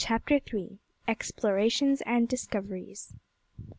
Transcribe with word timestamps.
CHAPTER 0.03 0.39
THREE. 0.39 0.79
EXPLORATIONS 1.07 2.01
AND 2.07 2.27
DISCOVERIES. 2.27 3.13